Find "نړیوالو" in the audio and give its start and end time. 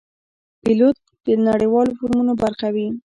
1.47-1.95